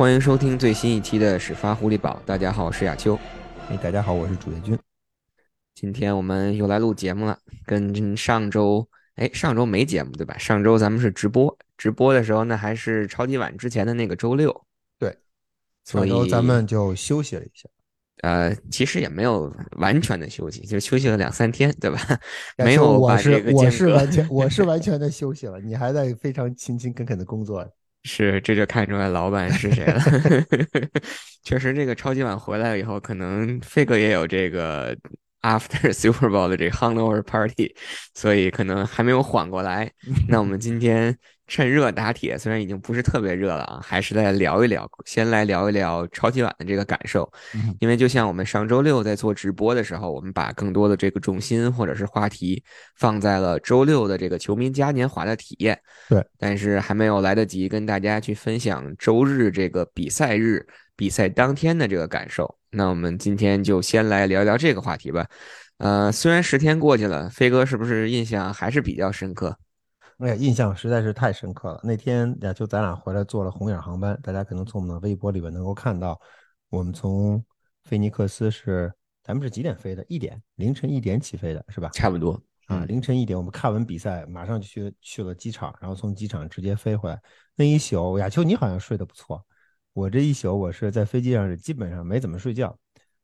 [0.00, 2.22] 欢迎收听最新一期的始发狐狸堡。
[2.24, 3.18] 大家好，我是亚秋。
[3.68, 4.78] 哎，大家好，我是主页君。
[5.74, 10.38] 今天我们又来录节目了，跟上周哎上周没节目对吧？
[10.38, 14.64] 上周咱们是直播，直播的时候呢还是超级晚之前的那个周六。
[14.98, 15.14] 对，
[15.84, 17.68] 所以咱们就休息了一下。
[18.22, 22.00] 呃，其实也没有完全的休息，就休息了两三天，对吧？
[22.56, 27.70] 没有我是有把这个我是完全我是完全的休息了，你还在非常勤勤恳恳的工作。
[28.04, 30.00] 是，这就看出来老板是谁了。
[31.44, 34.96] 确实，这个超级碗回来以后，可能飞哥也有这个
[35.42, 37.74] after Super Bowl 的这个 hangover party，
[38.14, 39.90] 所以可能还没有缓过来。
[40.28, 41.16] 那我们今天
[41.50, 47.30] 趁热打铁，虽然已经不是特别热了啊，还是来聊一聊，先来聊一聊超级碗的这个感受。
[47.54, 52.62] 嗯因为就像我们上周六在做直播的时候，我们把更多的这个重心或者是话题
[52.96, 55.76] 放在了周六的这个球迷嘉年华的体验。
[56.08, 62.56] 对，但是还没有来得及跟大家去分享周日这个比赛日比赛当天的这个感受。
[62.70, 65.26] 那我们今天就先来聊聊这个话题吧。
[65.78, 69.56] 呃，虽然十天过去了，飞哥是不是印象还是比较深刻？
[70.20, 71.80] 哎呀，印象实在是太深刻了。
[71.82, 76.20] 那天亚秋咱俩回来坐了红眼航班，大家可能从我们的微博里边能够看到，
[76.68, 77.42] 我们从
[77.84, 80.04] 菲尼克斯是咱们是几点飞的？
[80.10, 81.88] 一点，凌晨一点起飞的是吧？
[81.94, 82.32] 差不多
[82.66, 87.18] 啊，嗯凌晨一点，我们看完比赛，马上就去去了机场，然后从机场直接飞回来。
[87.56, 89.42] 那一宿，亚秋你好像睡得不错，
[89.94, 92.78] 我这一宿我是在飞机上是基本上没怎么睡觉。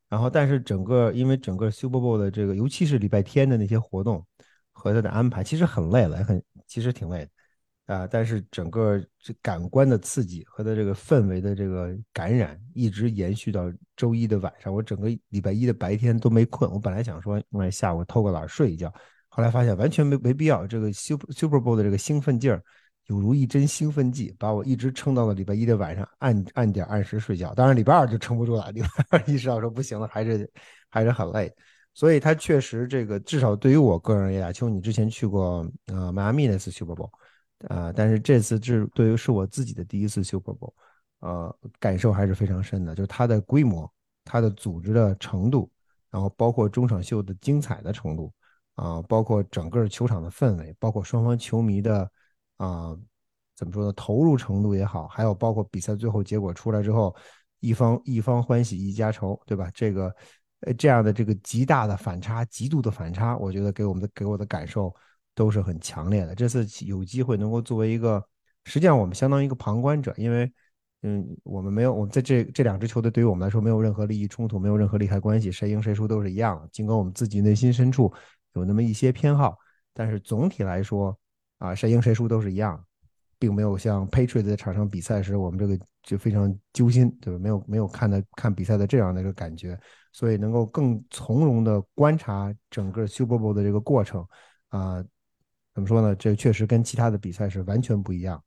[0.09, 4.25] 然后，但是整个因为整个 Super Bowl 的这个，尤其是礼拜天的那些活动
[4.71, 7.25] 和他的安排，其实很累了，也很其实挺累
[7.85, 8.07] 的啊。
[8.07, 14.73] 但是整个这感官的刺激和它这个氛围的这个感染，一直延续到周一的晚上。
[14.73, 16.69] 我整个礼拜一的白天都没困。
[16.69, 18.93] 我本来想说，哎，下午偷个懒睡一觉，
[19.29, 20.67] 后来发现完全没没必要。
[20.67, 22.61] 这个 Super Super Bowl 的这个兴奋劲儿，
[23.07, 27.53] 有如一针兴奋剂，把我一直撑到了礼拜一的晚上，按按点按时睡觉。
[27.53, 30.51] 当然礼拜二就撑不住了，礼拜二 意识到说不行了，还是
[30.89, 31.53] 还是很累。
[31.97, 37.09] 所以它确实这个至少对于我个人而言，亚秋你之前去过呃迈阿密那次 Super Bowl，
[37.69, 40.71] 呃，但是这次是对于是我自己的第一次 Super Bowl，
[41.21, 43.91] 呃，感受还是非常深的，就是它的规模、
[44.23, 45.71] 它的组织的程度，
[46.11, 48.31] 然后包括中场秀的精彩的程度，
[48.75, 52.07] 啊、包括整个球场的氛围，包括双方球迷的
[52.57, 52.95] 啊、
[53.55, 57.15] 怎么说呢，投入程度也好，还有包括比赛最后结果出来之后，
[57.59, 59.67] 一方一方欢喜一家愁，对吧？
[59.73, 60.15] 这个
[60.61, 64.93] 呃这样的这个极大的反差，极度的反差，我觉得给我们的给我的感受
[65.35, 66.33] 都是很强烈的。
[66.33, 68.23] 这次有机会能够作为一个，
[68.65, 70.51] 实际上我们相当于一个旁观者，因为
[71.03, 76.67] 嗯，我们没有我们在这这两支球队对于我们来说没有任何利益冲突，没有任何利害关系，谁赢谁输都是一样的。
[76.69, 78.11] 尽管我们自己内心深处
[78.53, 79.55] 有那么一些偏好，
[79.93, 81.15] 但是总体来说
[81.59, 82.83] 啊，谁赢谁输都是一样。
[83.39, 87.39] 并没有像 Patriot 在场上比赛时，我们这个就非常揪心，对吧？
[87.39, 89.79] 没有没有看的看比赛的这样的一个感觉，
[90.13, 94.25] 所以能够更从容的观察整个 Super Bowl 的这个过程，
[94.69, 95.03] 啊、
[95.73, 96.15] 怎么说呢？
[96.15, 98.43] 这确实跟其他的比赛是完全不一样。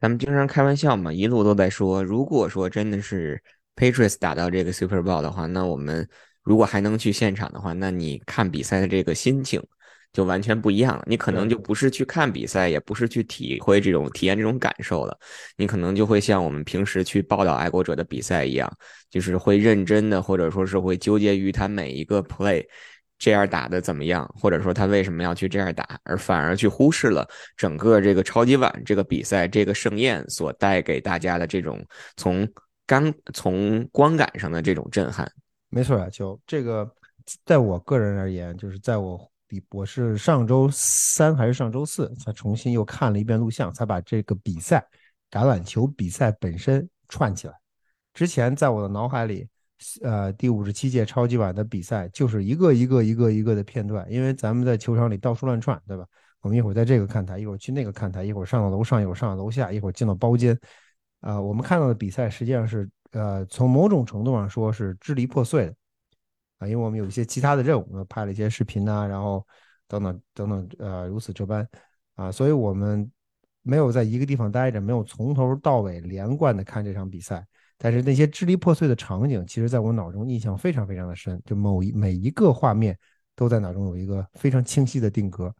[0.00, 3.40] 咱们经常开玩笑嘛，一路都在说，如果说真的是
[3.76, 6.08] Patriots 打到这个 Super Bowl 的话，那我们
[6.42, 9.62] 如果还能去现场的话，那你看比赛的这个心情
[10.12, 11.02] 就完全不一样了。
[11.06, 15.18] 你可能就不是去看比赛，也不是去体会这种体验这种感受了，
[15.56, 18.70] 你可能就会像我们平时去报道爱国者的比赛一样，
[19.10, 22.64] 就是会认真的，或者说是会纠结于他每一个 play。
[23.18, 27.24] 这样打的怎么样，或者说他为什么要去这样打，而反而去忽视了
[27.56, 31.80] 整个这个超级碗这个比赛这个盛宴所带给大家的这种
[32.16, 32.44] 从
[32.84, 35.30] 刚从观感上的这种震撼。
[35.68, 36.90] 没错啊，就这个，
[37.44, 39.16] 在我个人而言，就是在我
[39.60, 44.86] 比我是上周三还是上周四才重新又看了一遍录像，才把这个比赛
[45.30, 47.54] 橄榄球比赛本身串起来。
[48.14, 49.48] 之前在我的脑海里，
[50.02, 56.06] 呃，第五十七届超级碗的比赛就是一个一个一个一个的片段，因为咱们在球场里到处乱串，对吧？
[56.40, 60.58] 我们一会儿在这个看台，一会儿去那个看台，一会儿上到楼上，一会儿上到楼下，一会儿进到包间。
[61.20, 65.74] 啊、我们看到的比赛实际上是，呃，从某种程度上说是支离破碎的。
[66.62, 69.44] 啊，因为我们有一些其他的任务，拍了一些视频呐、然后
[69.88, 71.68] 等等等等，呃，如此这般，
[72.14, 73.10] 啊，所以我们
[73.62, 77.44] 没有在一个地方待着，没有从头到尾连贯的看这场比赛。
[77.76, 82.96] 但是那些支离破碎的场景，其实在我脑中印象非常非常的深，就某一每一个画面
[83.34, 85.52] 都在脑中有一个非常清晰的定格。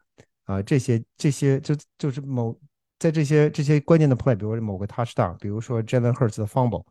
[0.45, 2.57] 啊，这些这些就就是某
[3.01, 6.85] 在这些这些关键的 play，比如说某个 touchdown，比如说 Jalen Hurts 的 fumble，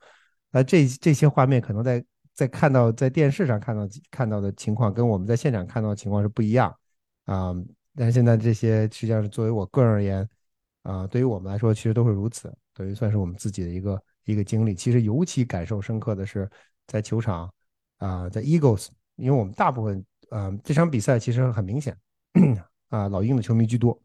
[0.52, 6.75] 那，这这些画面可能在在看到在电视上看到看到的情况，跟我们在现场看到的情况是不一样
[7.25, 7.54] 啊。
[7.95, 10.28] 但是现在这些实际上是作为我个人而言，
[10.83, 14.74] 啊，对于我们来说其实都是如此，等于算是我们自己的一个一个经历。
[14.74, 16.50] 其实尤其感受深刻的是
[16.88, 17.51] 在球场
[17.98, 18.88] 啊，在 Eagles，
[19.18, 21.98] 因为我们大部分呃这场比赛其实很明显
[22.89, 24.01] 啊，老鹰的球迷居多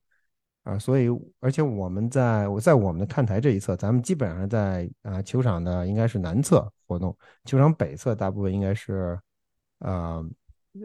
[0.67, 1.09] 啊，所以
[1.39, 9.17] 而且我们在我在我们的看台这一侧，咱们基本上在啊球场的应该是南侧活动，球场北侧大部分应该是
[9.79, 10.29] 呃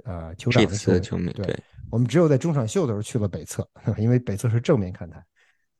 [0.03, 1.33] 呃球场的球迷。
[1.33, 3.67] 对，我们只有在中场秀的时候去了北侧，
[3.97, 5.25] 因为北侧是正面看台。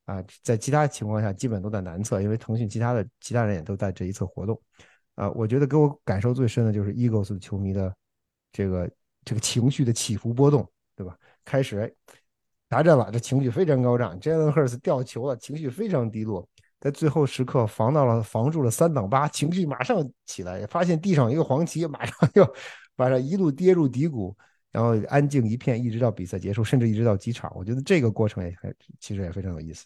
[0.06, 4.60] 啊，在其他情况下基本都在南侧，因为腾讯其他的其他人也都在这一侧活动。
[5.14, 7.96] 啊，我觉得给我感受最深的就是 Eagles 的球迷的
[8.52, 8.92] 这个
[9.24, 11.16] 这个情绪的起伏波动，对吧？
[11.46, 11.96] 开始
[12.72, 16.48] 达阵了，这情绪非常高涨；Jalen Hurts 掉球了，情绪非常低落。
[16.80, 22.56] 在最后时刻防到了防住了三挡八，情绪马上起来，发现地上一个黄旗，马上又
[22.96, 24.34] 马上一路跌入低谷。
[24.72, 27.52] 然后安静一片，一直到比赛结束，甚至一直到机场。
[27.58, 29.86] 我觉得这个过程也还其实也非常有意思。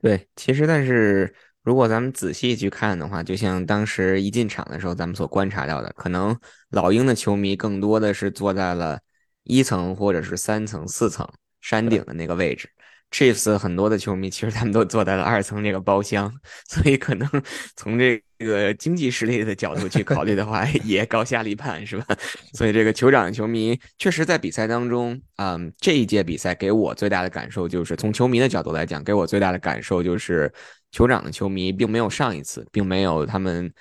[0.00, 6.34] 对，其实但是如果咱们仔细去看的话，就像当时一进场的时候，咱们所观察到的，可能
[6.70, 8.98] 老鹰的球迷更多的是坐在了
[9.42, 11.28] 一层或者是三层、四层
[11.66, 12.68] 山顶的那个位置。
[13.10, 16.32] Chiefs 很多的球迷其实他们都坐在了二层这个包厢，
[16.68, 17.28] 所以可能
[17.76, 22.04] 从这个经济实力的角度去考虑的话， 也高下立判，是吧？
[22.52, 30.52] 所以这个酋长球迷确实在比赛当中，嗯，这一届比赛给我最大的感受就是，从球迷的角度来讲，给我最大的感受就是，
[30.92, 33.72] 酋长的球迷并没有上一次，并没有他们，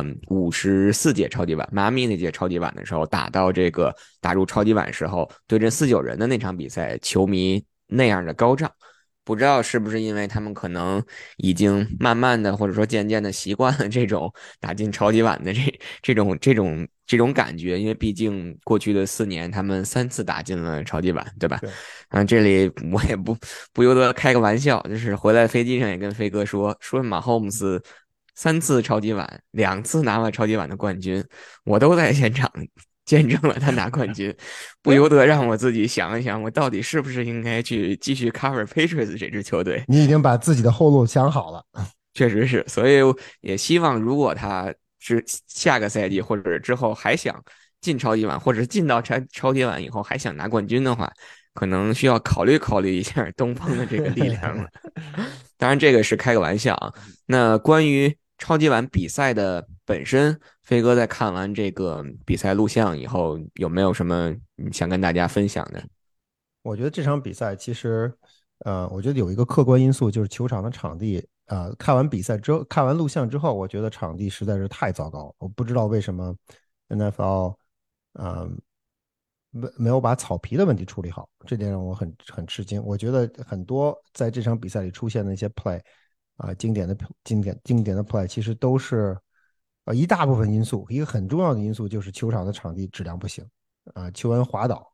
[0.00, 7.62] 嗯，五十四届超级碗，迈阿密那届超级碗的时候打到这个打入超级碗时候对阵四九人的那场比赛，球迷。
[7.94, 8.72] 那样的高涨，
[9.22, 11.04] 不知道是不是因为他们可能
[11.36, 15.60] 已经慢慢的或者说渐渐的习惯了这种打进超级碗的这
[16.00, 21.60] 这种这种这种感觉，因为毕竟过去的四年他们三次打进了超级碗，对吧？
[22.08, 23.36] 啊，这里我也不
[23.74, 27.82] 不由得开个玩笑，就是回来飞机上也跟飞哥说说马霍姆斯
[28.34, 31.24] 三次超级碗，两次拿了超级碗的冠军，
[31.64, 32.50] 我都在现场。
[33.04, 34.32] 见证了他拿冠军，
[34.80, 39.82] 不由得让我自己想一想，我到底是不是应该去继续 cover Patriots 这支球队？
[39.88, 41.64] 你已经把自己的后路想好了，
[42.14, 43.00] 确实是，所以
[43.40, 47.42] 也希望如果他是下个赛季或者之后还想
[47.80, 51.12] 进超级碗，或者进到超超级碗以后还想拿冠军的话，
[51.54, 54.68] 可能需要考虑考虑一下东方的这个力量了。
[55.58, 56.92] 当然，这个是开个玩笑啊。
[57.26, 60.36] 那关于超级碗比赛的本身。
[60.64, 64.34] 飞哥在看完这个比赛录像以后，有没有什么
[64.72, 65.80] 想跟大家分享的？
[66.62, 68.12] 我觉得这场比赛其实，
[68.64, 71.24] 呃，我觉得有一个客观因素，就是球场的场地。
[71.46, 75.32] 呃，看完比赛之后，看完录像之后，我觉得场地实在是太糟糕。
[75.38, 76.34] 我不知道为什么
[76.88, 77.54] NFL，
[78.14, 78.50] 呃，
[79.50, 82.82] 没没有把草皮的问题处理好，这点让我很很吃惊。
[82.82, 85.80] 我觉得很多在这场比赛里出现的一些 play，
[86.42, 89.16] 啊，经典的经典经典的 play，其实都是。
[89.84, 93.44] 呃，一大部分因素，一个很重要的因素就是球场的场地质量不行，
[93.94, 94.88] 啊，球员滑倒，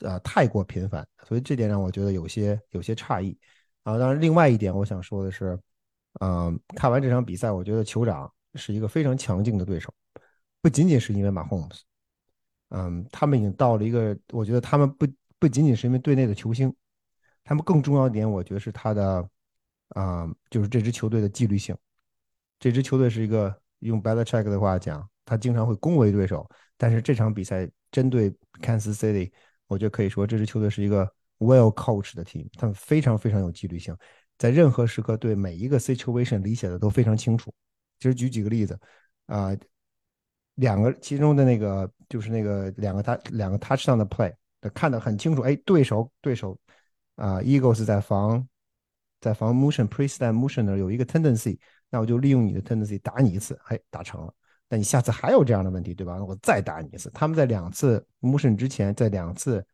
[0.00, 3.38] 呃，太过频繁，所以这点让我觉得有些有些诧异。
[3.82, 5.60] 啊，当然，另外一点我想说的是，
[6.20, 9.92] 嗯，看完这场比赛，我觉得酋长是一个非常强劲的对手，
[10.62, 11.84] 不仅仅是因为马洪斯，
[12.70, 15.06] 嗯，他们已经到了一个，我觉得他们不
[15.38, 16.74] 不仅仅是因为队内的球星，
[17.44, 19.28] 他们更重要一点，我觉得是他的，
[19.90, 21.76] 啊，就是这支球队的纪律性，
[22.58, 23.60] 这支球队是一个。
[23.82, 26.44] 用 Belichick 的话讲，他经常会恭维对手，
[26.76, 28.28] 但是这场比赛针对
[28.60, 29.30] Kansas City，
[29.68, 33.96] 我觉得可以说这支球队是一个 well coached 的 team，他们非常非常有纪律性，
[34.36, 37.54] 在任何时刻对每一个 situation 理解的都非常清楚。
[38.00, 38.76] 其实举几个例子，
[39.26, 39.56] 啊，
[40.56, 44.34] 两个其中的那个就是那个两个他两个 touchdown 的 play，
[44.74, 46.58] 看得很清楚，哎，对手对手
[47.14, 48.44] 啊，Eagles 在防
[49.20, 51.58] 在防 motion pre snap motion 那有一个 tendency。
[51.90, 54.34] 那我就利用你的 tendency 打你一次，哎，打成了。
[54.68, 56.16] 那你下次还有这样的问题，对吧？
[56.16, 57.08] 那我再打你一次。
[57.14, 59.66] 他们在两次 motion 之前，在两次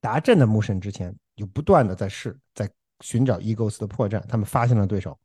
[0.00, 2.66] 达阵的 motion 之前，就不断的在试，在
[3.00, 4.18] 寻找 egos 的破绽。
[4.20, 5.18] 他们发现了对手，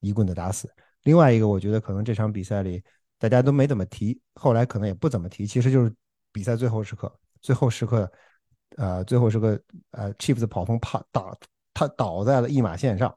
[0.00, 0.70] 一棍子打死。
[1.04, 2.84] 另外一个，我觉得可能这场比赛里
[3.18, 5.90] 大家都没怎么提，后来可能也不怎么提，其实就是
[6.32, 8.12] 比赛最后时刻，最后时刻，
[8.76, 9.58] 呃，最后时刻，
[9.92, 11.34] 呃，Chiefs 跑锋怕倒，
[11.74, 13.14] 他倒在了一码线上，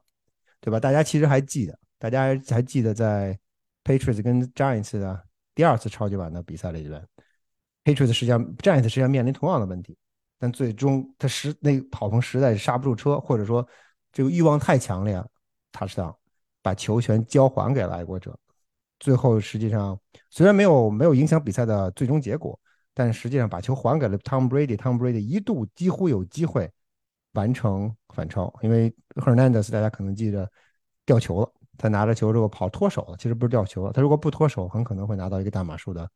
[0.60, 0.78] 对吧？
[0.78, 1.78] 大家其实还记得。
[2.00, 3.36] 大家还记得在
[3.82, 7.04] Patriots 跟 Giants 的第二次超级碗的比赛里边
[7.82, 9.96] ，Patriots 实际上 Giants 实际上面临同样的问题，
[10.38, 13.66] 但最终他实那个跑锋实在是刹不住车，或者说
[14.12, 15.20] 这个欲望太强烈
[15.72, 16.16] 他实际上
[16.62, 18.38] 把球权交还给了爱国者，
[19.00, 19.98] 最后实际上
[20.30, 22.56] 虽然没有没有影响比赛的最终结果，
[22.94, 26.70] 但实际上把球还给了 Tom Brady，Tom Brady 一度几乎有机会
[27.32, 30.50] 完成反超，因为 Hernandez 大家可能记得
[31.04, 31.52] 掉球了。
[31.76, 33.92] 他拿着球之后跑脱手了，其实不是掉球了。
[33.92, 36.10] 他如果不脱手，很可能会拿到一个大码数的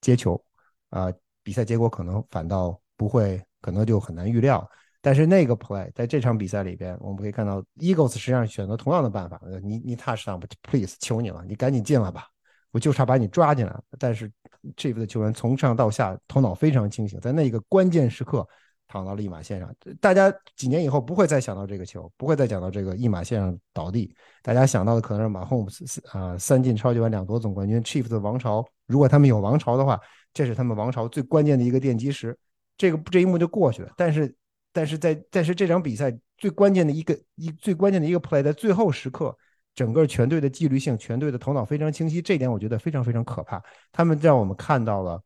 [0.00, 0.42] 接球，
[0.88, 4.66] 啊，比赛结果可能反倒不会，可能就很难预料。
[5.02, 12.26] 但是那个 play 在这场比赛里边，我们可以看到 Eagles 实际上选择同样的办法，你你 touch down please，求你了，你赶紧进来吧，
[12.70, 13.78] 我就差把你抓进来。
[13.98, 14.32] 但是
[14.76, 18.48] Chief 的球员从上到下头脑非常清醒，在那个关键时刻。
[18.92, 24.14] 躺到了一码线上，大家几年以后不会再想到这个球，不会再讲到这个一码线上倒地。
[24.42, 28.62] 大家想到的可能是马洪斯啊，三进超级碗，两夺总冠军，chief 的王朝。
[28.86, 29.98] 如果他们有王朝的话，
[30.34, 32.38] 这是他们王朝最关键的一个奠基石。
[32.76, 33.90] 这个这一幕就过去了。
[33.96, 34.34] 但是，
[34.74, 39.34] 但是在但是这场比赛最关键的一个一最关键的一个 play 在最后时刻，
[39.74, 43.62] 整个全队的纪律性，全队的头脑非常清晰，这点我觉得非常非常可怕。
[43.90, 45.22] 他们让我们看到了，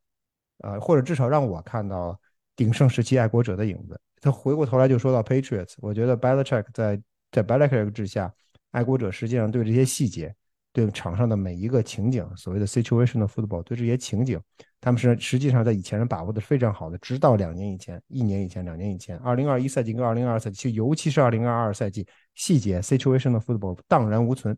[0.58, 2.16] 呃，或者至少让我看到了。
[2.56, 5.74] 鼎盛时期爱国者的影子，他回过头来就说到 Patriots。
[5.78, 6.98] 我觉得 Belichick 在
[7.30, 8.32] 在 Belichick 之下，
[8.70, 10.34] 爱国者实际上对这些细节，
[10.72, 14.40] 对场上的每一个情景，所谓的 situational football，对这些情景，
[14.80, 16.96] 他们是实际上在以前人把握的非常好的。
[16.98, 24.56] 直到两年以前，一年以前，两年以前，二零二一赛季跟二零二二赛季，尤其是二零二二赛季，细节 situational football 荡然无存。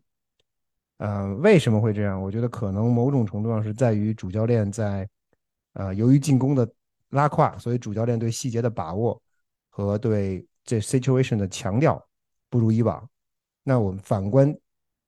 [0.99, 2.21] 呃，为什么会这样？
[2.21, 5.07] 我觉得可能某种程度上是在于主教练在，
[5.73, 6.65] 呃，由于进攻的。
[7.09, 9.21] 拉胯，所以主教练对细节的把握
[9.69, 12.03] 和对这 situation 的强调
[12.49, 13.07] 不如以往。
[13.63, 14.55] 那我们反观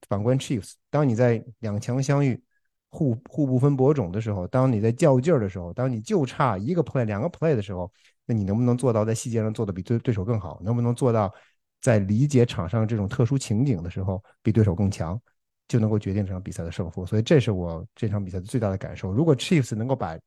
[0.08, 2.42] 反观 Chiefs，当你在两强相遇、
[2.90, 7.92] 互互不分伯仲的时候，当你在较劲儿的时候，当你就差一个 play、两个 play 的时候，
[8.26, 10.60] 那你能不能做到在细节上做的比对对手更好？
[10.64, 11.34] 能不能做到
[11.80, 15.20] 在理解场上这种特殊情景的时候比对手更强，
[15.68, 17.06] 就能够决定这场比赛的胜负？
[17.06, 19.12] 所以这是我这场比赛的最大的感受。
[19.12, 20.18] 如果 Chiefs 能够把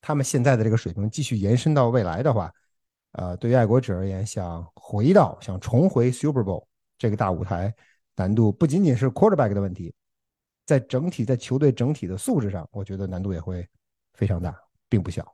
[0.00, 2.52] 他们现在的这个水平继续延伸到未来的话，
[3.12, 6.64] 呃，对于爱国者而言，想回到、想重回 Super Bowl
[6.98, 7.74] 这个大舞台，
[8.16, 9.92] 难度不仅仅是 quarterback 的问题，
[10.66, 13.68] 在整体在球队整体的素质上，我觉得难度也会
[14.14, 14.56] 非常大，
[14.88, 15.26] 并不小。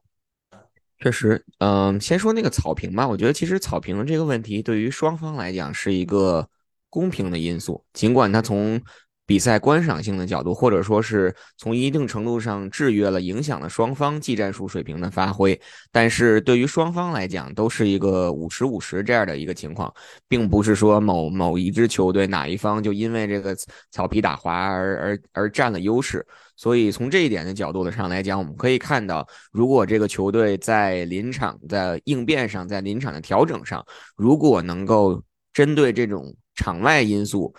[0.98, 6.48] 确实，嗯，先说那个草坪吧，我觉得其实草坪这个问题对于双方来讲是一个
[6.90, 8.82] 公平的因素，尽管它从。
[9.26, 19.92] 比赛观赏性的角度，或者说是从一定程度上制约了、影响了双方技战术水平的发挥，但是对于双方来讲，都是一个五十五十这样的一个情况，
[20.28, 23.56] 并不是说某某一支球队哪一方就因为这个
[23.90, 26.24] 草皮打滑而而而占了优势。
[26.56, 33.84] 所以从这一点的角度上来讲，我们可以看到，如果这个球队在临场的应变上，在临场的调整上，
[34.16, 35.20] 如果能够
[35.52, 37.52] 针对这种场外因素。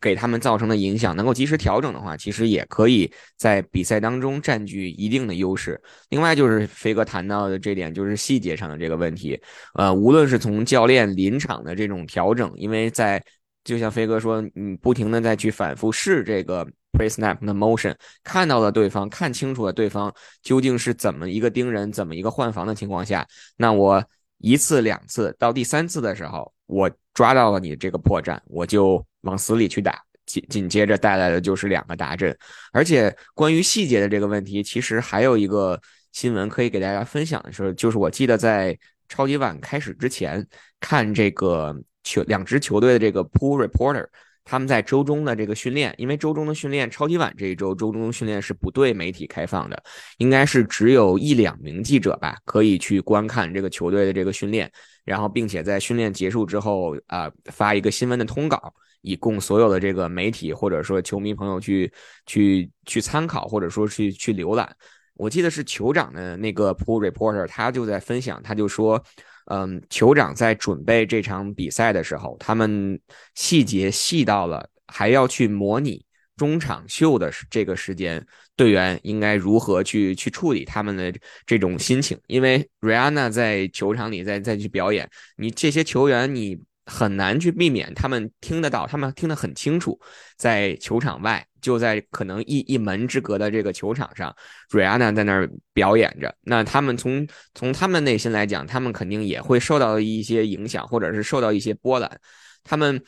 [0.00, 5.78] 给他们造成的影响能够及时调整的话，其实也可以在比赛当中占据一定的优势。
[6.08, 9.38] 另外就是飞哥谈到的这点，就是细节上的这个问题。
[9.74, 13.22] 呃，无论是从教练临场的这种调整，因为在
[13.62, 23.26] 就像飞哥说，你，不停的再去反复试这个 pre snap 的 motion，看到了对方，看清楚了对方究竟是怎么一个盯人，怎么一个换防的情况下，
[23.58, 24.02] 那我
[24.38, 29.04] 一次两次到第三次的时候，我抓到了你这个破绽，我就。
[29.24, 32.36] 往死里去打，紧紧接着带来的就是两个大阵，
[32.72, 35.80] 而且关于细节的这个问题，其实还有一个
[36.12, 38.78] 新闻可以给大家分享的是，就是我记得在
[39.08, 40.46] 超级碗开始之前
[40.80, 44.06] 看这个球两支球队的这个 pool reporter，
[44.44, 49.82] 他们在周中的这个训练，因为周中的训练，超级碗这一周周中训练是不对媒体开放的，
[50.18, 54.70] 应该是只有一两名记者吧可以去观看这个球队的这个训练，
[55.04, 58.74] 然后并且在训练结束之后啊发一个新闻的通稿。
[59.04, 61.92] 以供所有的这个媒体或者说球迷朋友去
[62.24, 64.74] 去去参考，或者说去去浏览。
[65.16, 69.00] 我记得是酋长的那个 pool reporter，他就在分享，他就说，
[69.46, 72.98] 嗯，酋长在准备这场比赛的时候，他们
[73.34, 86.58] 细节细到了还要去模拟中场秀的这个时间，队员应该如何去去处理他们的这种心情，因为 Rihanna 在球场里再再去表演，你这些球员你。
[86.86, 89.98] 很难去避免他们听得到，他们听得很清楚，
[90.36, 94.34] 在球场外，就在可能一一门之隔的这个球场上，
[94.70, 96.34] 瑞安娜在那儿表演着。
[96.42, 102.20] 那他们从从他们内心来讲，他们肯定也会受到一些影响，或者是受到一些波澜。
[102.62, 103.02] 他们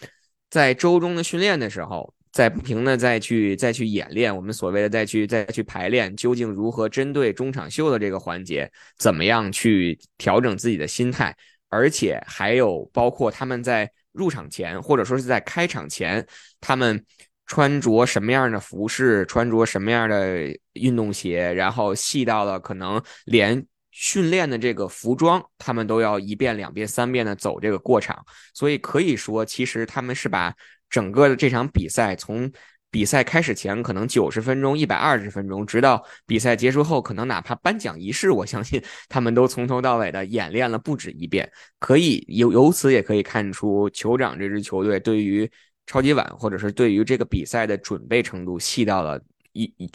[0.48, 11.36] 在周中的训练的时候，在不停的再去再去演练，我们所谓的再去再去排练，究竟如何针对中场秀的这个环节，怎么样去调整自己的心态。
[11.76, 16.26] 而且还有包括他们在入场前，或者说是在开场前，
[16.60, 17.04] 他们
[17.46, 30.54] 穿着什么样的服饰，穿着什么样的运动鞋，然后细到了可能连训练的这个服装，他们都要一遍、两遍、三遍的走这个过场，所以可以说，其实他们是把
[30.88, 32.50] 整个的这场比赛从。
[32.90, 41.50] 比赛开始前可能九十分钟、一百二十分钟，直到比赛结束后，可能哪怕颁奖仪式，我相信 他们都从头到尾的演练了不止一遍。
[41.78, 45.50] 可以由由此也可以看出，酋长这支球队对于
[45.84, 49.20] 超级碗或者是对于这个比赛的准备程度细到了
[49.52, 49.90] 一一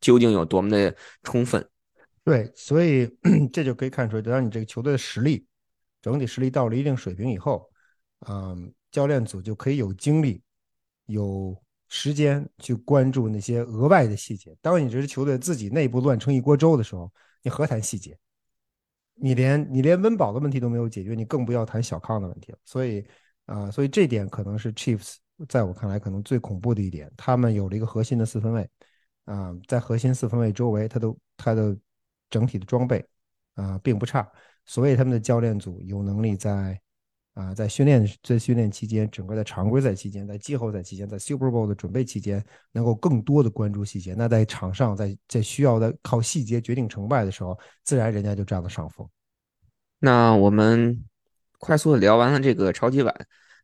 [0.00, 0.92] 究竟有多么的
[1.22, 1.64] 充分。
[2.24, 3.08] 对，所以
[3.52, 5.46] 这就可以看出，当你这个球队的实力
[6.02, 7.70] 整体实力到了一定水平以后，
[8.28, 10.42] 嗯，教练组就可以有精力
[11.06, 11.56] 有。
[11.92, 14.56] 时间去关注那些额外的细节。
[14.62, 18.16] 当你这支球队自己内部乱成一锅粥的时候，你何谈细节？
[19.16, 22.58] 你连你连温饱的问题都没有解决，你更不要谈小康的问题了。
[22.64, 23.04] 所以
[23.44, 25.16] 啊，所以这点可能是 Chiefs
[25.48, 27.12] 在我看来可能最恐怖的一点。
[27.16, 28.70] 他们有了一个核心的四分卫
[29.24, 31.76] 啊，在核心四分卫周围，他都他的
[32.30, 33.04] 整体的装备
[33.54, 34.30] 啊并不差，
[34.64, 36.80] 所以他们的教练组有能力在。
[37.40, 44.12] 啊，在训练在训练期间，整个在常规赛期间，在季后赛期间，在 Super Bowl 的准备期间，能够更多的关注细节。
[44.12, 49.08] 那在场上，在在需要的靠细节决定成败的时候，自然人家就占了上风。
[49.98, 51.02] 那我们
[51.58, 53.14] 快速的聊完了这个超级碗。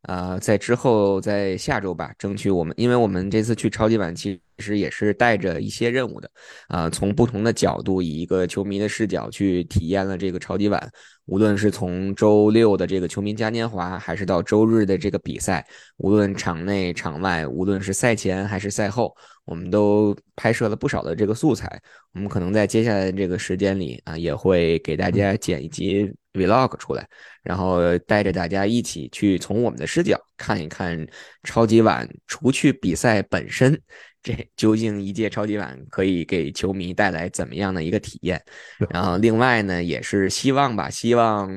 [0.03, 6.31] 啊，在之后，在下周吧，争取我们，因为我们这次去超级碗，其实也是带着一些任务的，
[6.69, 10.81] 啊，从不同的角度，以一个球迷的视角去体验了这个超级碗，
[11.27, 15.67] 无论是从周六的这个球迷嘉年华，还是到周日的这个比赛，
[15.99, 19.15] 无论场内场外，无论是赛前还是赛后，
[19.45, 21.81] 我们都拍摄了不少的这个素材，
[22.15, 27.09] 我们可能在接下来的这个时间里啊，也会给大家剪辑 vlog 出来。
[27.43, 31.07] 然后带着大家一起去从我们的视角看一看
[31.45, 33.81] 超级碗，除去比赛本身，
[34.21, 38.43] 这究竟一届超级碗可以给球迷带来怎么样的一个体验？
[38.91, 41.49] 然后另外呢，也是希望吧，希望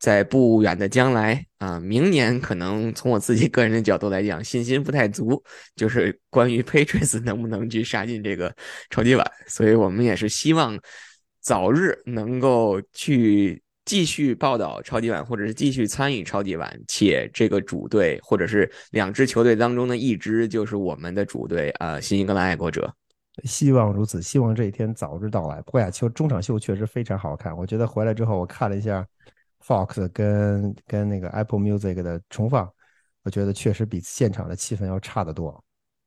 [0.00, 5.40] 在不远的将来啊，明年可能从我自己个人的角度来讲，信心不太足，
[5.76, 8.52] 就是关于 Patriots 能不能去杀进这个
[8.90, 10.76] 超级碗，所以我们也是希望
[11.40, 13.62] 早日能够去。
[13.84, 22.92] 继续报道超级碗，或者是继续参与超级碗，且这个主队或者是两支球队当中的一支就是我们的主队啊，新英格兰爱国者。
[23.42, 25.60] 希望如此，希望这一天早日到来。
[25.62, 27.54] 不过呀，球中场秀确实非常好看。
[27.56, 29.06] 我觉得回来之后，我看了一下
[29.62, 32.70] Fox 跟跟那个 Apple Music 的重放，
[33.22, 35.62] 我觉得确实比现场的气氛要差得多。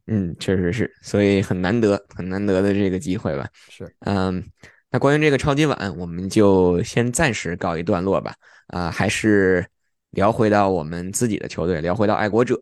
[0.07, 3.47] 嗯，确实是，所以很难得，很难得的这个机会吧。
[3.69, 4.43] 是，嗯。
[4.91, 8.33] 那关于这个超级碗，我们就先暂时告一段落吧。
[8.67, 9.65] 啊，还是
[10.11, 12.59] 聊回到我们自己的球队，聊回到爱国者。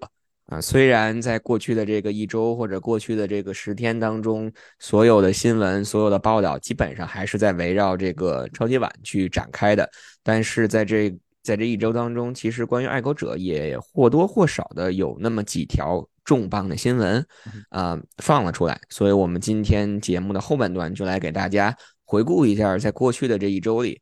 [0.47, 9.89] 啊，虽然在过去的这个一周或者过去的这个十天当中，所有的新闻、所有的报道基本上还是在围绕这个超级碗去展开的，
[10.21, 11.11] 但是在这
[11.41, 17.25] 在这一周当中，其实关于爱国者也或多或少的有那么几条重磅的新闻，
[17.69, 18.79] 啊，放了出来。
[18.89, 21.75] 所以我们今天节目的后半段就来给大家。
[22.05, 23.99] 回顾一下，在过去的这一周里，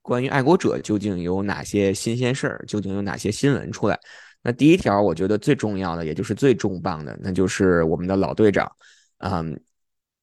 [0.00, 2.64] 关于爱国者究竟有哪些新鲜事儿？
[2.66, 3.98] 究竟有哪些新闻出来？
[4.42, 8.70] 那第一条，我觉得最重要的，也就是最重磅的，那就是我们的老队长，
[9.18, 9.58] 嗯，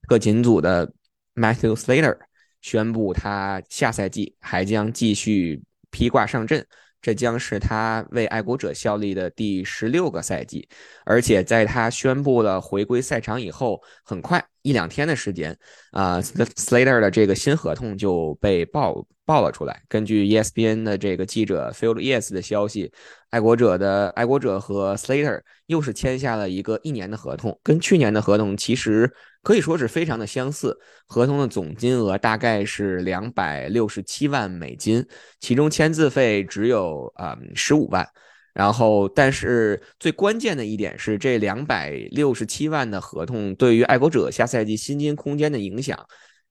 [0.08, 0.92] 特勤组的
[1.36, 2.18] Matthew Slater
[2.62, 6.68] 宣布，他下赛季还将继续披挂上阵。
[7.02, 10.68] 这将是他为爱国者效力的第十六个赛季，
[11.06, 15.58] 而且在他宣布了回归赛场以后，很快一两天的时间，
[15.92, 19.82] 啊，Slater 的这个新合同就被爆爆了出来。
[19.88, 22.92] 根据 ESPN 的这个记者 Phil Yes 的消息，
[23.30, 29.14] 爱国者的爱国者和 Slater 又是签下了一个一年的合同，跟去年的合同其实。
[29.42, 35.06] 可以说是非常的相似，合同的总金额大概是两百六十七万美金，
[35.40, 38.08] 其中签字费只有啊十五万。
[38.54, 45.98] 然后，但是最关键的一点是，这两百六十七万的合同对于爱国者下赛季薪金空间的影响，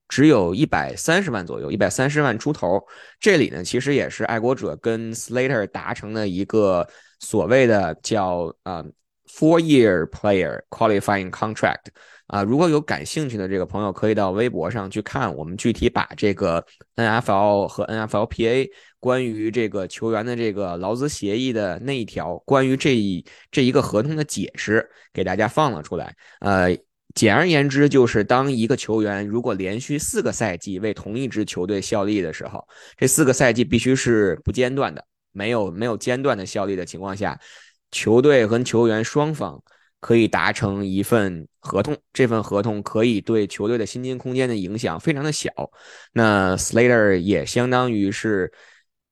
[0.07, 2.81] 只有一百三十万左右，一百三十万出头。
[3.19, 6.87] 这里呢，其实也是爱国者跟 Slater 达成的一个
[7.19, 8.83] 所谓的叫啊
[9.27, 11.91] four year player qualifying contract。
[12.29, 16.63] 啊，如果有感兴趣的这个朋友，可以到微博上去看我们具体把这个
[16.95, 26.15] NFL 和 NFLPA 关于这个球员的这个劳资协议的那一条，关于这一这一个合同的解释给大家放了出来。
[26.41, 26.77] 呃，
[27.15, 32.63] 简而言之，就是当一个球员如果连续四个赛季为同一支球队效力的时候，
[32.95, 37.39] 这四个赛季必须是不间断的，没有没有间断的效力的情况下，
[37.89, 39.59] 球队和球员双方。
[39.99, 45.51] 可以达成一份合同，这份合同可以对球队的薪金空间的影响非常的小。
[46.13, 48.51] 那 Slater 也相当于是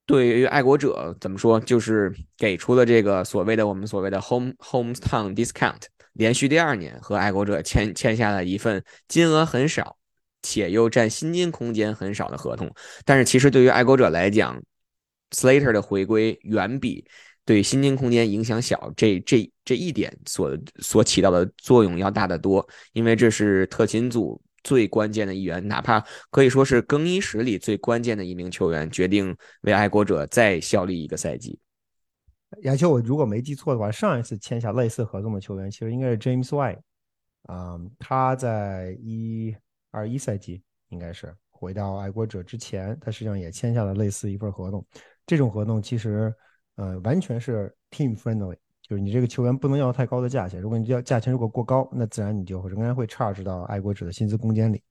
[0.06, 5.82] 对于爱国者怎么说，就是给出了这个所谓的我们所谓的 home hometown discount，
[6.14, 9.98] 连续第二年和爱国者签签下了一份金额很少
[10.42, 12.74] 且又占薪金空间很少的合同。
[13.04, 14.62] 但是其实对于爱国者来讲
[15.32, 17.06] ，Slater 的回归远比。
[17.48, 31.58] 对薪金空间影响小，这这这一点所所起到的作用要大得多，因为这是特勤组最关键的一员，哪怕可以说是更衣室里最关键的一名球员，决定为爱国者再效力一个赛季。
[32.64, 36.80] 亚秋，我如果没记错的话，上一次签下类似合同的球员，其实应该是 James White，
[37.44, 39.56] 啊，他在一
[39.90, 44.86] 二一赛季应该是回到爱国者之前，他实际上也签下了类似一份合同，
[45.26, 46.34] 这种合同其实。
[46.78, 50.62] 呃，完全是 team friendly，就是你这个球员不能要太高的价钱。
[50.62, 54.82] 如果你要价钱如果过高，那自然你就仍然会 charge 到爱国者的薪资空间里。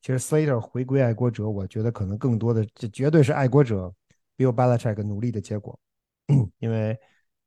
[0.00, 3.92] 其实 Slater 回归爱国者，我觉得可能更多的这绝对是爱国者
[4.36, 5.78] Bill Belichick 努力的结果，
[6.58, 6.98] 因为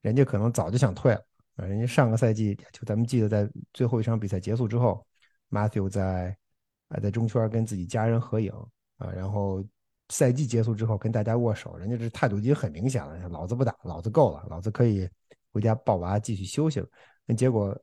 [0.02, 1.26] 人家可能早就想退了
[1.56, 1.66] 啊。
[1.66, 5.04] 人家上个赛季就咱们记得在最后一场比赛结束之后
[5.50, 6.38] ，Matthew 在
[6.90, 8.52] 啊在中圈跟自己家人合影
[8.98, 9.64] 啊，然后。
[10.10, 15.08] 赛季结束之后跟大家握手，人家这态度已经很明显了，老子不打，老子够了，老子可以
[15.54, 16.88] 回家抱娃继续休息了。
[17.26, 17.80] 那结果，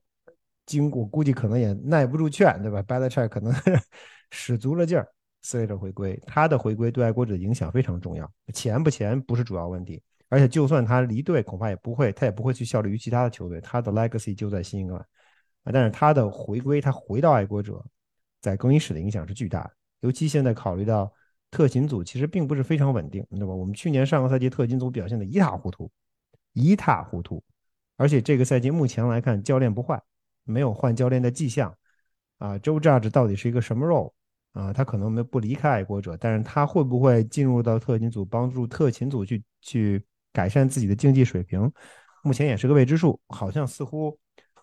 [0.67, 3.55] 经过估计可能也耐不住劝，对吧 b a l c h e c k 可能
[4.33, 5.09] 使足了劲儿
[5.45, 8.29] ，Slater 回归，他的回归对爱国者的影响非常重要。
[8.53, 15.07] 钱不钱不是主要问题，而且就算他离队，恐怕也不会，他也不会去效力于其他的球队，他的 legacy 就在新英格兰。
[15.73, 17.85] 但是他的回归，他回到爱国者，
[18.41, 21.13] 在更衣室的影响是巨大的，尤其现在考虑到。
[21.57, 23.47] 特勤组其实并不是非常稳定，对吧？
[23.47, 25.91] 我们去年上个赛季特勤组表现的一塌糊涂，
[26.53, 27.43] 一塌糊涂，
[27.97, 29.99] 而且这个赛季目前来看教练不换，
[30.45, 31.75] 没有换教练的迹象，
[32.37, 34.13] 啊，周 Judge 到底是一个什么 role
[34.53, 34.71] 啊？
[34.71, 41.73] 他可能没不离开爱国者，但是他会不会进入到特勤组帮助特勤组去去改善自己的竞技水平？
[42.23, 44.15] 目前也是个未知数，好像似乎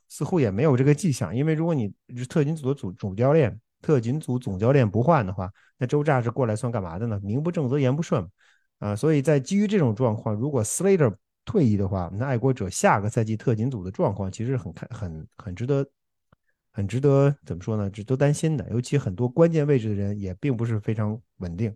[0.09, 3.59] 似乎也没有这个迹象，因为如果你是特勤组的主主教练。
[3.83, 7.19] 特勤组总教练不换的话，那周炸是过来算干嘛的呢？
[7.21, 8.25] 名不正则言不顺
[8.79, 8.95] 啊！
[8.95, 15.85] 所以在基于这种状况，如果 Slater 退役的话，那爱国者下个赛季特勤组的状况其实很看很很值得，
[16.71, 17.89] 很值得怎么说呢？
[17.89, 18.65] 值得担心的。
[18.69, 21.69] 尤其很多关键位置的人也并不是非常稳定，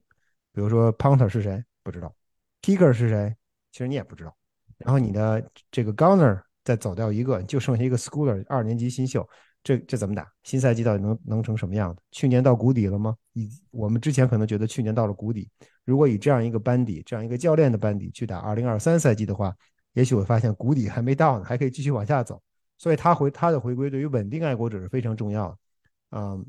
[0.54, 2.16] 比如说 Punter 是谁不知道
[2.62, 3.36] ，Kicker 是谁
[3.72, 4.34] 其实你也不知道。
[4.78, 9.28] 然后你的这个 Gunner 再走掉一个，就剩下一个 Schooler 二年级新秀。
[9.68, 10.26] 这这怎么打？
[10.44, 12.02] 新赛季到底能能成什么样子？
[12.12, 13.14] 去年到谷底了吗？
[13.34, 15.50] 以我们之前可能觉得去年到了谷底，
[15.84, 19.54] 如果以这样一个班底，这样一个教练的班底去打二零二三赛季的话，
[19.92, 22.42] 也许会发现谷底还没到呢，还可以继续往下走。
[22.78, 25.58] 所以他回他的回归对于稳定爱国者是非常重要的。
[26.12, 26.46] 嗯，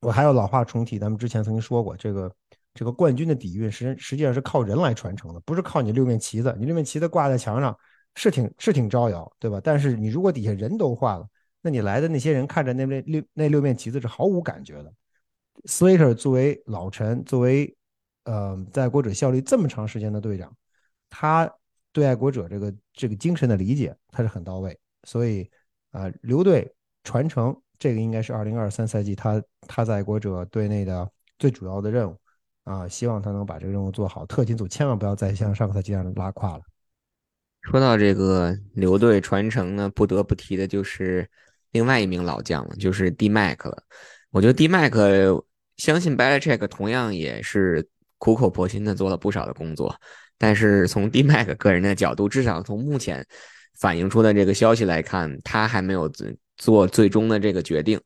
[0.00, 2.32] 我还有老话重提，咱们之前曾经说过，这个
[2.74, 6.54] 这个冠军的底蕴实实际上是靠人来传承的，不是靠你六面旗子。
[6.56, 7.76] 你六面旗子挂在墙上
[8.14, 9.60] 是挺是挺招摇，对吧？
[9.64, 11.26] 但是你如果底下人都换了。
[11.62, 14.92] 那你来的那些人看着那面六那六面旗子是毫无感觉的。
[15.64, 17.72] Slater 作为老臣，作为
[18.24, 20.52] 呃在爱国者效力这么长时间的队长，
[21.08, 21.48] 他
[21.92, 24.76] 对爱国者这个这个精神的理解他是很到位。
[25.04, 25.48] 所以
[25.92, 32.18] 啊，留队传承这个应该是二零二三赛季他他在爱国者队内的最主要的任务
[32.64, 34.26] 啊，希望他能把这个任务做好。
[34.26, 36.62] 特勤组千万不要再像上个赛季那样拉胯了。
[37.60, 41.30] 说到这个留队传承呢，不得不提的就是。
[41.72, 43.82] 另外一名老将了，就是 D Mac 了。
[44.30, 44.94] 我觉得 D Mac
[45.76, 47.86] 相信 Belichick 同样也是
[48.18, 49.94] 苦口婆心的做了不少的工作，
[50.38, 53.26] 但是从 D Mac 个人的角度，至少从目前
[53.80, 56.10] 反映出的这个消息来看，他还没有
[56.56, 58.00] 做最终的这个决定。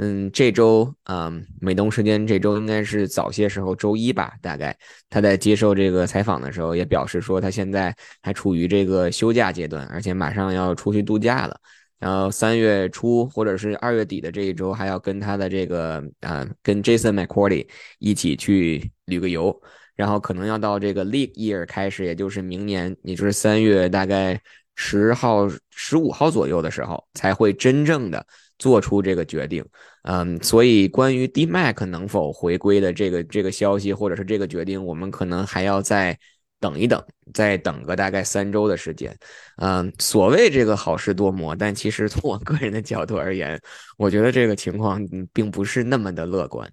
[0.00, 4.76] 嗯，这周嗯，美东时间这周应该是早些时候，周一吧，大概
[5.10, 11.60] 他在接受这个采访的时候也表示说，他现在还处于这个休假阶段，而且马上要出去度假了。
[11.98, 17.66] 然后三月初或者是二月底的这一周，还要跟他的这个啊，跟 Jason McCourty
[17.98, 19.60] 一起去旅个游。
[19.96, 24.40] 然后可能要到这个 League Year 开始，也就是明年，也就是三月大概
[24.76, 28.24] 十号、十五号左右的时候，才会真正的
[28.60, 29.64] 做出这个决定。
[30.02, 36.16] 嗯，所以关于 D Mac 能否回归的这个这个消息，或者是这个决定，我们可能还要在。
[36.60, 39.16] 等一等，再等个大概三周的时间，
[39.56, 43.60] 嗯，所谓这个好事多磨，但其实从我个人的角度而言，
[43.96, 45.00] 我觉得这个情况
[45.32, 46.70] 并不是那么的乐观。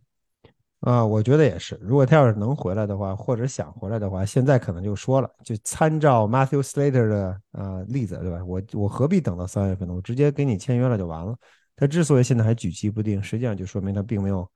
[0.81, 1.75] 啊，我觉得也是。
[1.81, 8.43] 如果他要是能回来的话，或者想回来的话，现在可能就说了，就参照 Matthew Slater 的呃例子，对吧？
[8.45, 9.95] 我我何必等到三月份呢？
[9.95, 11.35] 我直接给你签约了就完了。
[11.75, 14.47] 他之所以现在还举棋不定，实际上就说明他并没有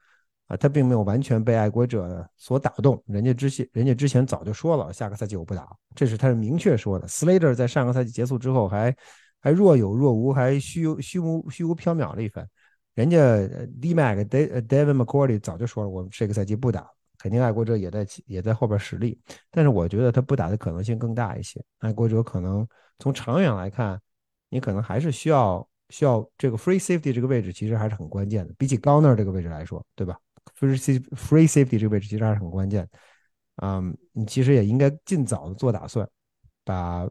[0.50, 3.02] 啊，他并没有完全被爱国者所打动。
[3.06, 7.08] 人家之前人家之前早就说了，下个赛季我不打，这是他是明确说的。
[7.08, 8.94] Slater 在上个赛季结束之后还
[9.40, 12.50] 还若有若无，还虚虚无虚无缥缈了一番。
[12.96, 13.18] 人家
[13.80, 19.18] D Mac David McCourty 早就说了，我们这个赛季不打，肯定爱国者也在也在后边实力。
[19.52, 21.64] 但是我觉得他不打的可能性更大一些。
[21.78, 24.02] 爱国者可能从长远来看，
[24.50, 28.54] 你可能还是需要需要这个 free safety 这个位置，其实还是很关键的。
[28.58, 30.18] 比起 g o n e r 这个位置来说，对吧
[30.58, 32.88] ？free free safety 这个位置其实还是很关键。
[33.62, 36.10] 嗯，你其实也应该尽早的做打算，
[36.64, 37.10] 把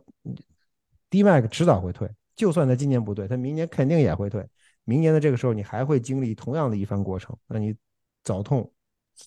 [1.10, 4.46] D Mac 迟早会退，就算他今年不退，他明年肯定也会退。
[4.84, 7.76] 明年的这个时候，你还会经历同样的一番过程，那你
[8.24, 8.72] 早痛，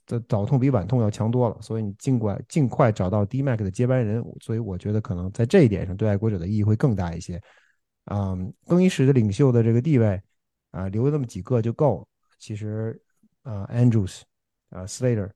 [0.08, 1.58] 这早痛比晚痛要强多了。
[1.62, 7.40] 所以你尽管尽快找到 D Mac 的接班人，所以我觉得可能在这一点上对爱国者的意义会更大一些。
[8.06, 10.20] 嗯，更衣室的领袖的这个地位
[10.72, 12.08] 啊，留那么几个就够了。
[12.40, 13.00] 其实
[13.44, 14.22] 啊，Andrews
[14.70, 15.30] 啊，Slater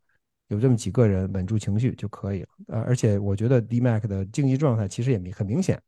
[0.48, 2.48] 有这么几个人稳住情绪就可以了。
[2.68, 5.82] 呃，而且我觉得 D Mac 的竞技状态其实也很明显，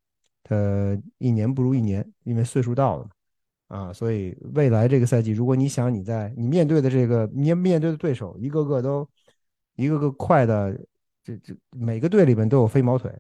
[0.44, 0.56] 他
[1.18, 3.10] 一年不如一年，因为岁数到了嘛。
[3.68, 9.06] 啊，所以未来这个赛季，如果你想你在你面对的这个你面对的对手一个个都
[9.76, 10.74] 一个个快的，
[11.22, 13.12] 这这每个队里面都有飞毛腿，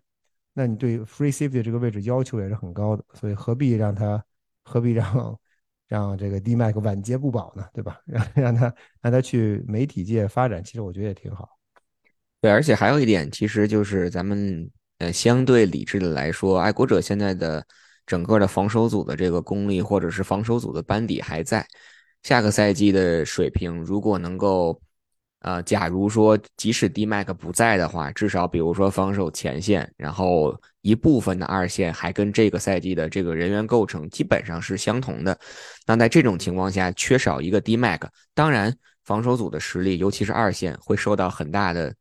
[0.54, 4.24] 那你对 free safety 这个位置要求也是很高的，所以何必让他
[4.64, 5.38] 何必让
[5.88, 7.66] 让这个 D Mac 晚节不保呢？
[7.74, 8.00] 对吧？
[8.06, 11.50] 让让他让他去媒体界发展，其实我觉得也挺好。
[12.42, 14.70] 对，而且还有一点，其实就是咱们
[15.00, 17.66] 呃相对理智的来说，爱国者现在的。
[18.08, 21.68] 整个的防守组的这个功力，或者是防守组的班底还在，
[22.24, 24.82] 下个赛季的水平，如果能够，
[25.42, 35.38] 呃，假如说即使 D Mac 不在的话，至少比如说防守前线，然后一部分的二线还跟这个赛季的这个人员构成基本上是相同的，
[35.86, 38.02] 那在这种情况下，缺少一个 D Mac，
[38.34, 41.94] 当然防守组的实力，尤其是二线会受到很大的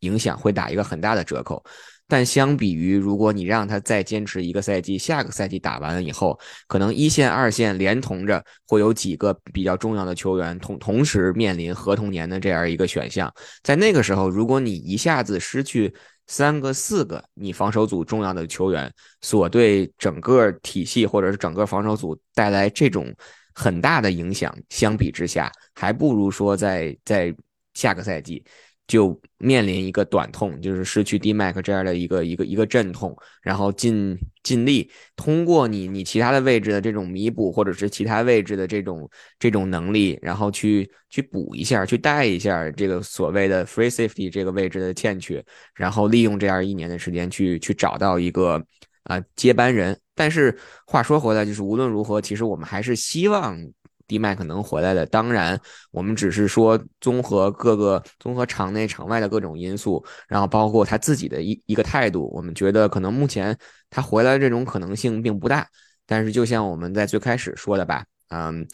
[0.00, 1.64] 影响，会打一个很大的折扣。
[2.08, 13.32] 但相比于，如果你让他再坚持一个赛季，下个赛季打完了以后，可能一线、二线连同着会有几个比较重要的球员同同时面临合同年的这样一个选项。
[13.62, 15.94] 在那个时候，如果你一下子失去
[16.26, 23.14] 三个、四个你防守组重要的球员，所对整个体系或者是整个防守组带来这种
[23.54, 27.34] 很大的影响，相比之下，还不如说在在
[27.72, 28.44] 下个赛季。
[28.92, 45.42] 就面临一个短痛，就是失去 D Mac 这样的一个一个一个阵痛，然后尽尽力通过你你其他的位置的这种弥补，或者是其他位置的这种这种能力，然后去去补一下，去带一下这个所谓的 free safety 这个位置的欠缺，
[45.74, 48.62] 然后利用这样一年的时间去去找到一个
[49.04, 49.98] 啊接班人。
[50.14, 50.54] 但是
[50.86, 53.58] 话说回来，就是无论如何，其实我们还是希望。
[54.06, 55.60] D Mac 能回来的，当然，
[55.90, 63.56] 我们只是说综合各个综合场内场外的各种因素，然后包括他自己的一一个态度，我们觉得可能目前
[63.90, 65.66] 他回来这种可能性并不大。
[66.06, 68.66] 但是就像我们在最开始说的吧，嗯，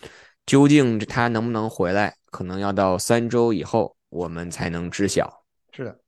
[0.46, 5.44] 究竟他能不能回来，可能要到三周以后我们才能知晓。
[5.70, 5.98] 是的。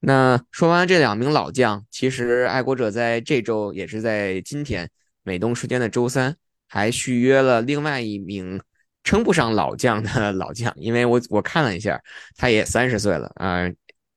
[0.00, 4.88] 那说完这两名老将，其实爱国者在这周也是在今天
[5.24, 6.36] 美东时间的周三。
[6.68, 8.60] 还续约了另外一名
[9.02, 12.00] 称不上老将的 老将，因为我我看了一下，
[12.36, 13.66] 他也三十岁了啊，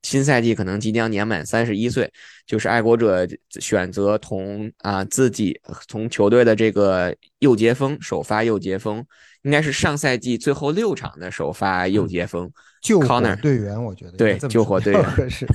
[0.04, 2.12] 新赛季可能即将年满三十一岁，
[2.46, 3.28] 就是爱国者
[3.60, 9.06] 选择同啊自己从球队的这个右截锋首发右截锋。
[9.44, 12.48] 应该是上赛季最后六场的首发右截锋，
[12.84, 15.48] 救火队员，我觉得对救火队员 是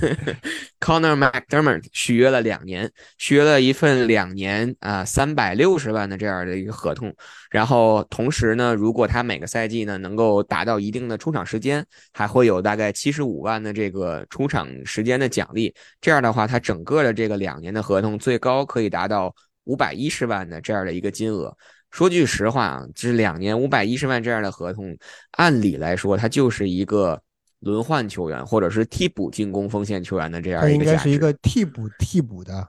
[0.81, 7.15] Connor McDermott 续约了两年，续约了一份两年啊三百六十万的这样的一个合同。
[7.49, 15.73] 然后同时呢，如果他每个赛季呢能够达到一定的出场时间，还会有大概七十五万的这个出场时间的奖励。
[16.01, 19.35] 这样的话，他整个的这个两年的合同最高可以达到
[19.65, 21.57] 五百一十万的这样的一个金额。
[21.91, 24.97] 说句实话啊，这两年五百一十万这样的合同，
[25.33, 27.19] 按理来说，他就是一个
[27.61, 32.69] 轮换球员或者是替补进攻锋线球员的这样一个应该是一个替补替补的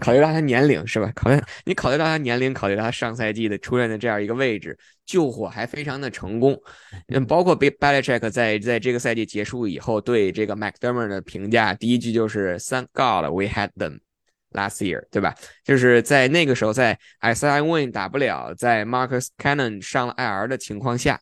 [0.00, 1.12] 考虑到他年龄是吧？
[1.14, 4.76] 考虑你考虑到他年龄，考虑到他上赛季的出任的这样一个位置，
[5.10, 6.56] 救火还非常的成功。
[7.08, 13.98] 嗯，包括 Belichick 在在这个赛季结束以后对这个 McDermott 的评价，第一句就是 Thank God we had them。
[14.52, 15.32] Last year，对吧？
[15.64, 21.20] 就是在那个时候，在 i s a i Win 打不了，在 Marcus Cannon 上了 IR 的情况下，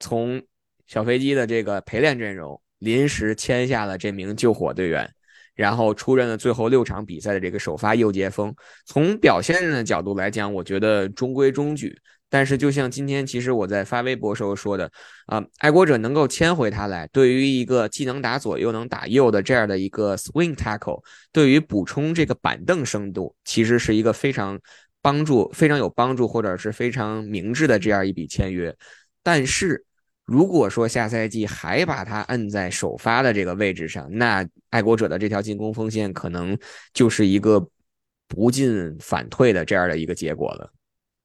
[0.00, 0.42] 从
[0.86, 5.06] 小飞机的这个陪练阵容，临时签下了这名救火队员，
[5.54, 8.54] 然后出任了最后六场比赛的这个首发右接锋。
[8.86, 12.00] 从表现的角度来讲，我觉得中规中矩。
[12.30, 14.90] 但是，就像今天其实我在发微博时候说的，
[15.26, 24.60] 啊，爱国者能够签回他来，对于一个既能打左又能打右的这样的一个 swing tackle，对于补充这个板凳深度，其实是一个非常
[25.00, 28.76] 帮助、非常有帮助或者是非常明智的这样一笔签约。
[29.22, 29.84] 但是，
[30.26, 36.58] 如果说下赛季还把他摁在首发的这个位置上，那爱国者的这条进攻锋线可能
[36.92, 37.66] 就是一个
[38.28, 40.70] 不进反退的这样的一个结果了。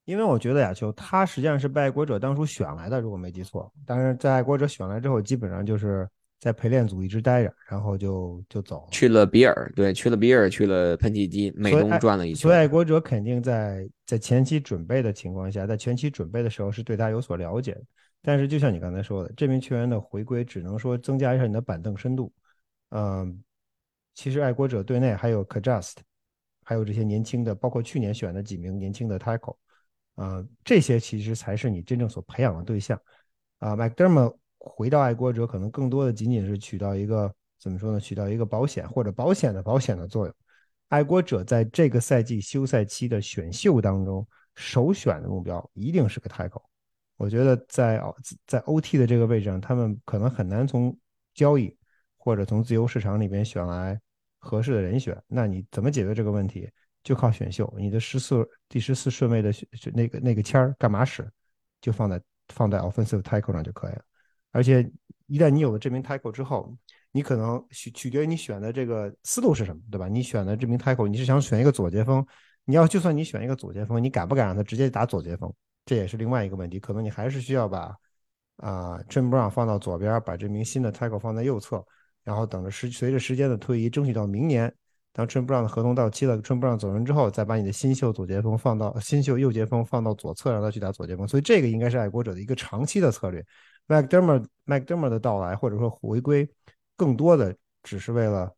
[0.05, 3.71] 因为我觉得亚秋他实际上是被爱国者当初选来的，如果没记错。
[3.85, 6.07] 但是在爱国者选来之后，基本上就是
[6.39, 12.41] 在陪练组一直待着，然后就就走了，去了比尔，对，去了比尔，去了喷气机，美东转了一圈。
[12.41, 17.81] 所以爱国者肯定在在前期准备的情况下，在前期准备的时候是对他有所了解的。
[18.21, 22.29] 但是就像你刚才说的，这名球员的回归只能说增加一下你的板凳深度。
[22.89, 23.41] 嗯，
[24.13, 25.95] 其实爱国者队内还有 Kajust，
[26.63, 29.55] 还有这些年轻的，包括去年选的几名年轻的 Tackle。
[30.15, 32.99] 啊，这些其实才是你真正所培养的对象。
[33.59, 37.99] 啊，McDermott 回到爱国者，可能更多的仅仅是起到一个怎么说呢？
[37.99, 40.35] 起到一个保险或者保险的保险的作用。
[40.89, 46.61] 爱国者在这个赛季休赛期的选秀当中，首选的目标一定是个 Tackle。
[47.17, 48.01] 我觉得在
[48.45, 50.95] 在 OT 的这个位置上，他们可能很难从
[51.33, 51.75] 交易
[52.17, 53.99] 或者从自由市场里边选来
[54.37, 55.19] 合适的人选。
[55.27, 56.69] 那你怎么解决这个问题？
[57.03, 59.51] 就靠选秀，你的十四第十四顺位的
[59.93, 61.29] 那个那个签儿干嘛使？
[61.81, 64.01] 就放在放在 offensive tackle 上就可以了。
[64.51, 64.89] 而且
[65.27, 66.73] 一旦你有了这名 tackle 之后，
[67.11, 70.07] 你可能取取决于你选的这个思路是什么，对吧？
[70.07, 72.25] 你选的这名 tackle，你是想选一个左接锋？
[72.65, 75.53] 你要就算你选一个左接锋，你敢不敢让他直接打左接锋？
[75.85, 76.79] 这也是另外一个问题。
[76.79, 77.93] 可能你还是需要把
[78.57, 81.85] 啊 Jim Brown 放到左边，把这名新的 tackle 放在右侧，
[82.23, 84.73] 然后等着时随着时间的推移，争取到明年。
[85.13, 91.27] 当春布朗的合同到期了，春布朗走人之后，再把你的新秀左接锋放到新秀右接锋放到左侧，让他去打左接锋。
[91.27, 93.45] 所以这个应该是爱国者的一个长期的策略。
[93.87, 96.49] McDermott McDermott 的到来或者说回归，
[96.97, 98.51] 更多的只是为了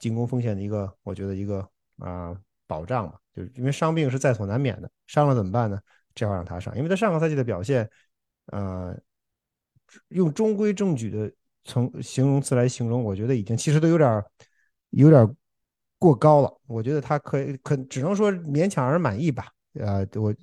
[0.00, 1.64] 进攻锋线的一个，我觉得一个
[1.98, 3.14] 啊保障嘛。
[3.32, 5.78] 就是因为伤病是在所难免的，伤了怎么办呢？
[6.12, 7.88] 这要让他上，因为他上个赛季的表现，
[8.46, 8.98] 呃，
[10.08, 14.24] 用中规中矩的从形容词来形容，我觉得已经其实都有点
[14.90, 15.36] 有点。
[16.00, 19.48] 过高了，我觉得他可以可只能说勉强而满意吧。
[19.74, 20.34] 呃，我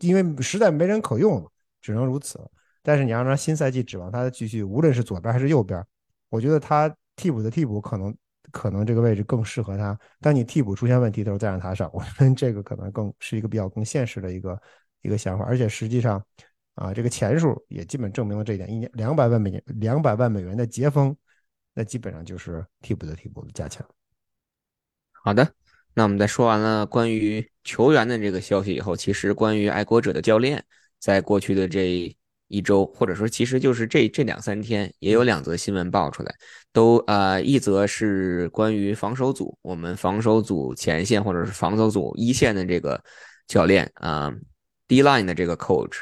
[0.00, 2.38] 因为实在没人可用了，只能如此。
[2.82, 5.82] 但是你要让新赛季指望他继续，无论是左边还是右边，
[6.28, 8.14] 我觉得他替补的替补可能
[8.52, 9.98] 可能这个位置更适合他。
[10.20, 14.60] 当你替补出现问题的时候，再让他上， 我觉得这个可能更是一个比较更现实的一个
[15.00, 15.46] 一个想法。
[15.46, 16.22] 而且实际上
[16.74, 21.16] 啊，这个钱数也基本证明了这一点：一年两百万美元，两百万美元的接风，
[21.72, 23.82] 那基本上就是替补的替补的价钱。
[25.22, 25.52] 好的，
[25.92, 30.64] 那我们在说完了关于球员的这个消息以后，其实关于爱国者的教练，
[30.98, 32.16] 在过去的这
[32.48, 36.34] 一周，或者说其实就是这这两三天，也有两则新闻爆出来，
[36.72, 42.98] 都呃一则是关于防守组，我们防守组前线或者是防守组一线的这个
[43.46, 44.32] 教练啊
[44.88, 46.00] ，D line 的这个 coach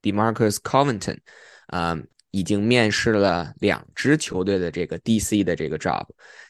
[0.00, 1.18] Demarcus Covington
[1.66, 1.98] 啊。
[2.30, 6.04] 已经面试了两支球队的这个 DC 的这个 job，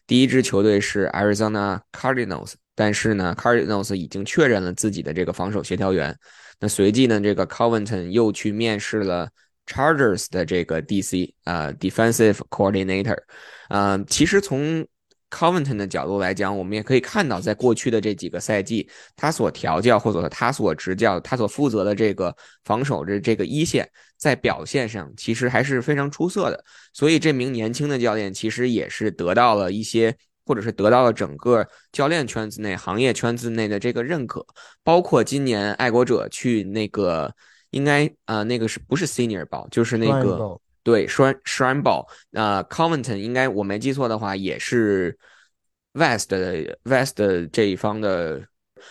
[0.07, 6.17] 第一支球队是 Arizona Cardinals，但是呢，Cardinals 已经确认了自己的这个防守协调员。
[6.61, 9.29] 那随即呢，这个 Covington 又去面试了
[9.67, 13.19] Chargers 的这个 DC 啊 Defensive Coordinator。
[13.69, 14.87] 啊，其实从
[15.35, 26.65] Covington 的角度来讲，我们也可以看到，在过去的这几个赛季，他所调教或者说他所执教、他所负责的这个防守的这个一线，在表现上其实还是非常出色的。
[26.93, 30.17] 所以这名年轻的教练其实也是得到了一些，
[30.47, 34.47] 或者是得到了整个教练圈子内、行业圈子内的这个认可。
[34.85, 37.35] 包括今年爱国者去那个，
[37.71, 40.61] 应该啊，那个是不是 Senior 包，就是那个。
[40.85, 45.19] 对，Shrine Shrine Ball，呃，Covington 应该我没记错的话，也是
[45.95, 46.31] West
[46.85, 47.17] West
[47.51, 48.47] 这一方的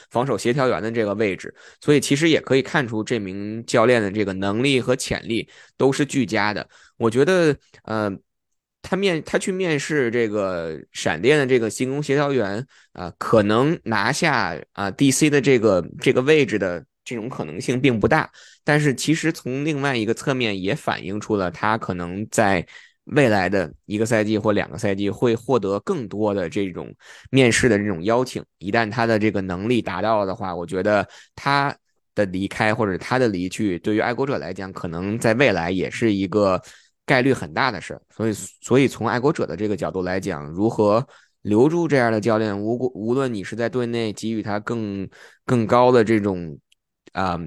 [0.09, 6.67] 防守协调员的这个位置，所以其实也可以看出这名教练的这个能力和潜力都是俱佳的。
[6.97, 8.11] 我觉得，呃，
[8.81, 16.83] 他面他去面试这个闪电的这个进攻协调员啊，可能拿下啊 DC 的这个这个位置的。
[17.05, 18.31] 这种可能性并不大，
[18.63, 22.65] 但是其实从另外一个侧面也反映出了他可能在
[23.05, 26.93] 未来的一个赛季或两个赛季会获得更多的这种
[27.29, 28.41] 面试的这种邀请。
[28.59, 31.05] 一旦他的这个能力达到了的话，我觉得
[31.35, 31.75] 他
[32.15, 36.61] 的离开或者他的离去，对于爱国者来讲，可能在未来也是一个
[37.05, 38.01] 概率很大的事儿。
[38.15, 41.05] 所以，所以从爱国者的这个角度来讲，如何
[41.41, 45.05] 留住这样的教练，无无论你是在队内给予他更
[45.45, 46.57] 更高的这种
[47.11, 47.37] 啊。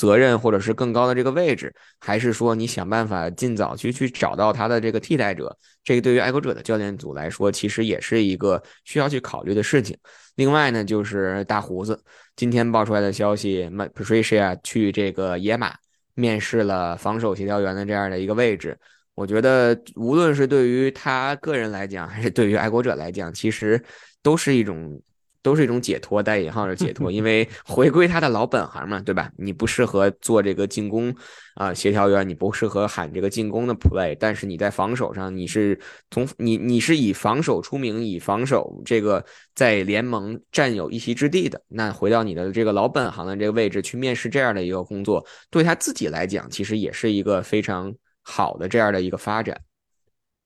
[0.00, 5.54] 责任或者是更高的这个位置，还是说你想办法尽早去去找到他的这个替代者？
[5.84, 9.94] 这个对于爱国者的教练组来说，其实也是一个需要去考虑的事情。
[10.36, 12.02] 另外呢，就是大胡子
[12.34, 15.74] 今天爆出来的消息，Patricia 去这个野马
[16.14, 18.78] 面试了防守协调员的这样的一个位置。
[19.14, 23.78] 我觉得无论是对于他个人来讲，还是对于爱国者来讲，其实
[24.22, 24.98] 都是一种。
[25.42, 29.30] 都是一种解脱，带引号的解脱， 因为回归他的老本行嘛，对吧？
[29.36, 31.14] 你不适合做这个进攻
[31.54, 35.78] 啊协调员，你不适合喊这个进攻的 play，但是你在防守上，你是
[36.10, 39.24] 从你你是以防守出名，以防守这个
[39.54, 41.60] 在联盟占有一席之地的。
[41.68, 49.58] 那回到你的这个老本行的这个位置去面试这样的一个工作，对他自己来讲，其实也是一个非常好的这样的一个发展。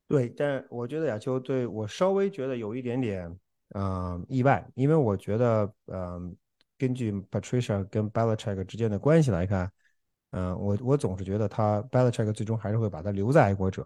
[0.07, 3.34] 对，但我觉得亚秋对我稍微觉得有一点点。
[3.76, 6.32] 嗯，意外，因为我觉得，嗯，
[6.78, 9.68] 根据 Patricia 跟 Belichick 之间的关系来看，
[10.30, 13.84] 嗯，我我总是觉得他 Belichick 最终还是会把他留在爱国者，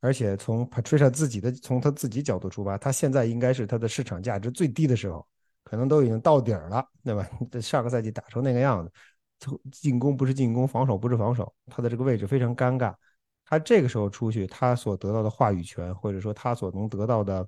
[0.00, 5.26] 而且从 Patricia 自己的从他自己角度出发，他现在应该是他的市场价值最低的时候，
[5.64, 7.28] 可能都已经到底儿了，对吧？
[7.60, 8.92] 上个赛季打成那个样子，
[9.72, 12.94] 进攻不是进攻，防守不是防守，他的这个位置非常尴尬，
[13.44, 17.44] 他这个时候出去，他所得到的话语权，或者说他所能得到的。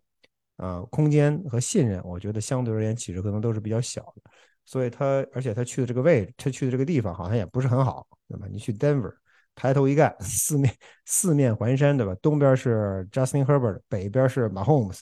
[0.58, 4.30] 呃，空间和信任，我觉得相对而言其实可能都是比较小的，
[4.66, 8.46] 所以他而且他去的这个位置，他去的这个地方好像也不是很好，对吧？
[8.50, 9.14] 你去 Denver，
[9.54, 12.12] 抬头一看，四面四面环山，对吧？
[12.20, 15.00] 东边是 Justin Herbert，北边是 Mahomes，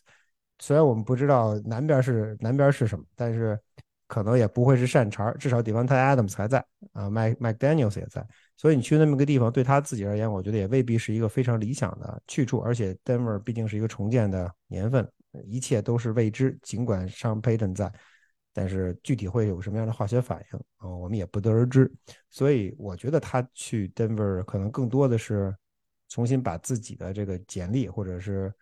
[0.58, 3.58] 虽然我们不知道南边是南边是什么，但是
[4.06, 6.58] 可能也不会是善茬，至少 Devontae Adams 还在
[6.92, 8.22] 啊，Mike Mike Daniels 也在，
[8.58, 15.10] 所以你去那么个地方，对他自己而言，我觉得也未必是一个非常理想的去处，而且 Denver 毕竟是一个重建的年份。
[15.44, 17.92] 一切都是未知，尽管上 Payton 在，
[18.52, 21.92] 但是具体会有什么样的化学反应啊，我们也不得而知。
[22.30, 25.54] 所以我觉得他去 Denver 可能更多的是
[26.08, 28.52] 重新把自己的这个简历，或者是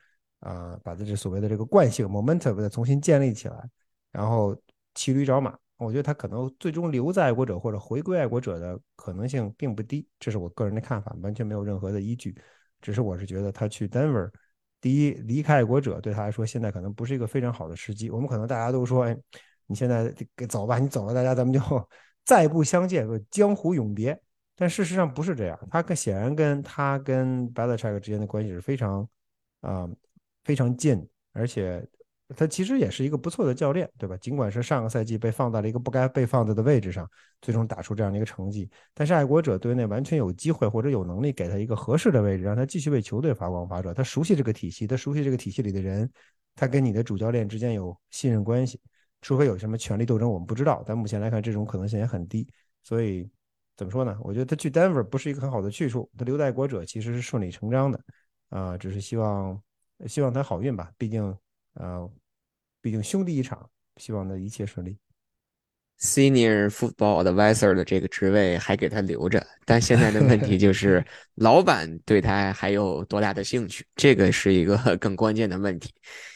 [0.41, 3.71] 啊，把这所谓的这个惯性 momentum 再重新建立起来，
[4.11, 4.57] 然后
[4.95, 5.57] 骑驴找马。
[5.77, 12.35] 我觉得他可能最终留在爱国者或者回归爱国者的可能性并不低，这是我个人的看法，完全没有任何的依据。
[12.81, 14.31] 只是我是觉得他去 Denver。
[14.85, 18.11] 第一，离开爱国者对他来说，现在可能不是一个非常好的时机。
[18.11, 19.17] 我们可能大家都说，哎，
[19.65, 21.59] 你现在给走吧，你走了，大家咱们就
[22.23, 24.21] 再不相见，江湖永别。
[24.55, 29.09] 但事实上不是这样，他跟显然跟他跟白德柴克之间的关系是非常
[29.63, 29.89] 啊
[30.45, 31.83] 非常近，而且。
[32.37, 34.17] 他其实也是一个不错的教练，对吧？
[34.19, 37.09] 尽管是上个赛季被放在了一个不该被放在的位置上，
[37.41, 43.95] 最终打出这样的一个成绩，但是爱国者队内完全有机会或者有能力给他一个合适的位置，让他继续为球队发光发热。
[43.95, 46.11] 他熟悉这个体系，他熟悉这个体系里的人，
[46.55, 48.81] 他跟你的主教练之间有信任关系。
[49.23, 50.83] 除非有什么权力斗争，我们不知道。
[50.87, 52.47] 但目前来看，这种可能性也很低。
[52.83, 53.29] 所以
[53.77, 54.19] 怎么说呢？
[54.23, 56.11] 我觉得他去 Denver 不是一个很好的去处。
[56.19, 58.01] 他留在爱国者其实是顺理成章的
[58.51, 59.59] 啊，只是希望
[60.07, 60.91] 希望他好运吧。
[60.99, 61.37] 毕竟。
[61.77, 62.09] 呃，
[62.85, 63.67] 毕竟兄弟一场，
[63.97, 64.95] 希望他一切顺利。
[65.99, 71.03] Senior Football Advisor 的这个职位还给他留着，但现在的问题就是，
[71.37, 73.87] 老板对他还有多大的兴趣？
[73.97, 75.95] 这个是一个更关键的问题。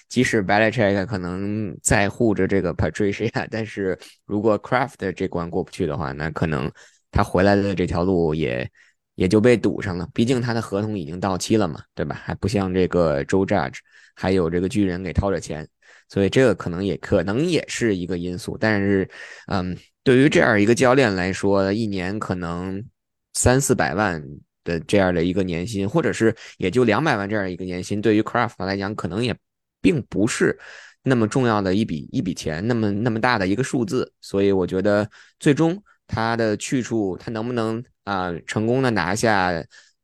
[0.08, 6.72] 即使 Belichick 可能在护着这个 Patricia， 但是如果 Craft 这关过不去的话，那可能
[7.10, 8.66] 他回来的这条路也
[9.16, 10.08] 也就被堵上了。
[10.14, 12.14] 毕竟他的合同已经到期了嘛，对吧？
[12.14, 13.80] 还不像这个 Joe Judge。
[14.20, 15.68] 还有这个巨人给掏着钱，
[16.08, 18.56] 所以这个可能也可能也是一个因素。
[18.58, 19.08] 但是，
[19.46, 22.82] 嗯，对于这样一个教练来说，一年可能
[23.34, 24.22] 三四百万
[24.64, 29.36] 的这样的一个年薪，或者是也就两百万这样一个年薪，对于 Craft 来讲，可能也
[29.80, 30.58] 并不是
[31.02, 34.12] 那么重要的一笔一笔钱，那么那么大的一个数字。
[34.20, 39.52] 所以，我觉得最终他的去处，他能不能啊成功的拿下？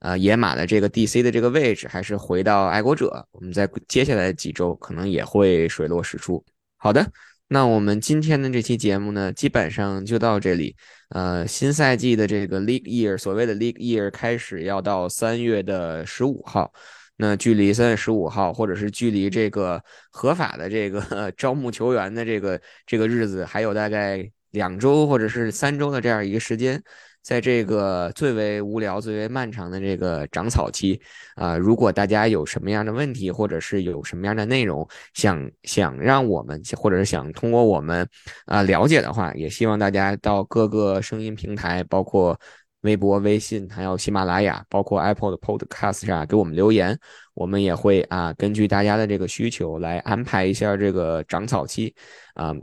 [0.05, 6.45] 呃，野马的这个 DC 的这个位置，还是回到爱国者，我们在接下来的几周可能也会水落石出。
[6.77, 7.11] 好的，
[7.49, 10.77] 那我们今天的这期节目呢，基本上就到这里。
[11.09, 16.71] 呃，新赛季的这个 League Year，所谓的 League Year 开始要到三月的十五号，
[17.17, 26.83] 那距离三月十五号，或者是距离这个合法的这个 招募球员的这个这个日子，还有大概两周或者是三周的这样一个时间。
[27.25, 31.01] 在这个最为无聊、最为漫长的这个长草期
[31.37, 38.07] 啊，如果大家有什么样的问题，或者是有什么样的内容想想让我们，或者是想通过我们
[38.45, 42.39] 啊了解的话，也希望大家到各个声音平台，包括
[42.83, 46.99] 微博、微信，还有喜马拉雅，包括 Apple 的 Podcast 上给我们留言，
[47.33, 51.95] 我们也会啊根据大家的这个需求来安排一下这个长草期，
[52.35, 52.55] 啊，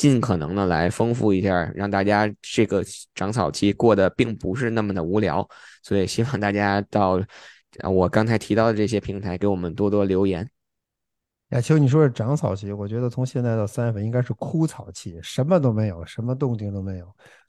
[0.00, 2.82] 尽可能的来丰富一下，让大家这个
[3.14, 5.46] 长草期过得并不是那么的无聊。
[5.82, 7.20] 所以希望大家到
[7.84, 10.48] 我刚才提到的这些平台给我们多多留言。
[11.50, 17.06] 亚秋，你说是长草期，我觉得从现在到三月份应该是枯草期，什么都没有，什么动静都没有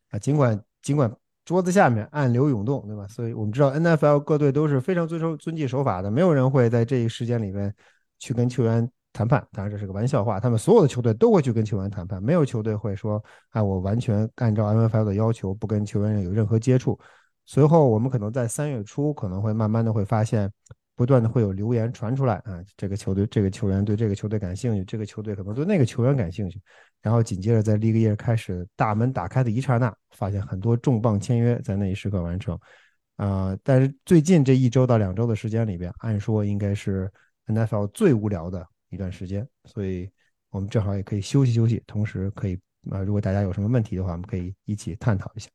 [0.09, 0.19] 啊。
[0.19, 1.09] 尽管尽管。
[1.43, 3.07] 桌子下面暗流涌动，对吧？
[3.07, 7.73] 所以我们知道 NFL 各队都是非常遵守遵纪守法的，没有人会在这一时间里面
[8.19, 9.45] 去跟球员谈判。
[9.51, 16.99] 当然这是个玩笑话，他们所有的球队都会去跟球员谈判，没有球队会说啊，我完全按照 NFL 的要求不跟球员有任何接触。
[17.45, 20.51] 随后我们可能在三月初可能会慢慢的会发现。
[20.93, 26.61] 不断的会有流言传出来啊，这个球队这个球员对这个球队感兴趣，这个球队可能对那个球员感兴趣，
[27.01, 32.59] 然后紧接着在 League Year 开始大门打开的一刹那，发现很多重磅签约在那一时刻完成，
[33.15, 37.11] 啊，但是最近这一周到两周的时间里边，按说应该是
[37.47, 40.07] NFL 最无聊的一段时间，所以
[40.51, 42.55] 我们正好也可以休息休息，同时可以
[42.91, 45.49] 啊，如果大家有什么问题的话，我们可以一起探讨一下。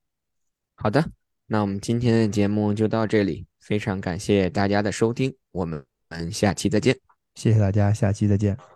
[0.75, 1.05] 好的。
[1.49, 5.87] 那我们今天的节目就到这里，非常感谢大家的收听，我们
[6.33, 6.99] 下期再见。
[7.37, 8.76] 谢谢大家，下期再见。